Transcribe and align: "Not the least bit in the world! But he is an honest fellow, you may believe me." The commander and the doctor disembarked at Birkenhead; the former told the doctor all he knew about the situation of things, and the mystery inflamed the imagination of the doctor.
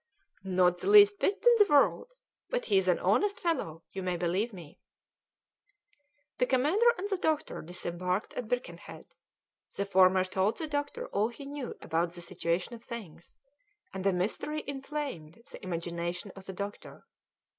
"Not 0.43 0.79
the 0.79 0.89
least 0.89 1.19
bit 1.19 1.45
in 1.45 1.55
the 1.59 1.67
world! 1.71 2.07
But 2.49 2.65
he 2.65 2.79
is 2.79 2.87
an 2.87 2.97
honest 2.97 3.39
fellow, 3.39 3.83
you 3.91 4.01
may 4.01 4.17
believe 4.17 4.51
me." 4.51 4.79
The 6.39 6.47
commander 6.47 6.89
and 6.97 7.07
the 7.07 7.17
doctor 7.17 7.61
disembarked 7.61 8.33
at 8.33 8.47
Birkenhead; 8.47 9.05
the 9.75 9.85
former 9.85 10.23
told 10.25 10.57
the 10.57 10.65
doctor 10.65 11.05
all 11.09 11.27
he 11.27 11.45
knew 11.45 11.75
about 11.83 12.13
the 12.13 12.21
situation 12.21 12.73
of 12.73 12.83
things, 12.83 13.37
and 13.93 14.03
the 14.03 14.11
mystery 14.11 14.63
inflamed 14.65 15.39
the 15.51 15.63
imagination 15.63 16.31
of 16.35 16.45
the 16.47 16.53
doctor. 16.53 17.05